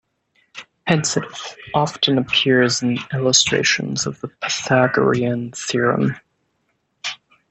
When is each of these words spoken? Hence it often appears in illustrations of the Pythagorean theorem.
Hence 0.87 1.15
it 1.15 1.25
often 1.75 2.17
appears 2.17 2.81
in 2.81 2.97
illustrations 3.13 4.07
of 4.07 4.19
the 4.21 4.29
Pythagorean 4.29 5.51
theorem. 5.51 6.15